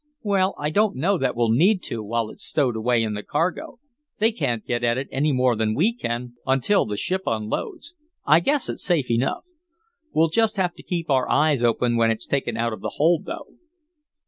"Well, 0.23 0.55
I 0.57 0.71
don't 0.71 0.95
know 0.95 1.19
that 1.19 1.35
we'll 1.35 1.51
need 1.51 1.83
to 1.83 2.01
while 2.01 2.31
it's 2.31 2.43
stowed 2.43 2.75
away 2.75 3.03
in 3.03 3.13
the 3.13 3.21
cargo. 3.21 3.77
They 4.17 4.31
can't 4.31 4.65
get 4.65 4.83
at 4.83 4.97
it 4.97 5.07
any 5.11 5.31
more 5.31 5.55
than 5.55 5.75
we 5.75 5.93
can, 5.93 6.33
until 6.47 6.87
the 6.87 6.97
ship 6.97 7.21
unloads. 7.27 7.93
I 8.25 8.39
guess 8.39 8.67
it's 8.67 8.83
safe 8.83 9.11
enough. 9.11 9.45
We'll 10.11 10.29
just 10.29 10.57
have 10.57 10.73
to 10.73 10.81
keep 10.81 11.11
our 11.11 11.29
eyes 11.29 11.61
open 11.61 11.97
when 11.97 12.09
it's 12.09 12.25
taken 12.25 12.57
out 12.57 12.73
of 12.73 12.81
the 12.81 12.93
hold, 12.95 13.25
though." 13.25 13.45